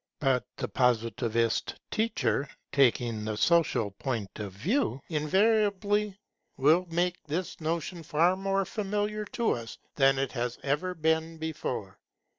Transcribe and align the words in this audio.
But 0.19 0.47
the 0.57 0.67
Positivist 0.67 1.75
teacher, 1.91 2.49
taking 2.71 3.23
the 3.23 3.37
social 3.37 3.91
point 3.91 4.39
of 4.39 4.51
view 4.53 4.99
invariably, 5.09 6.17
will 6.57 6.87
make 6.89 7.21
this 7.27 7.61
notion 7.61 8.01
far 8.01 8.35
more 8.35 8.65
familiar 8.65 9.25
to 9.25 9.51
us 9.51 9.77
than 9.97 10.17
it 10.17 10.31
has 10.31 10.57
ever 10.63 10.95
been 10.95 11.37
before. 11.37 11.99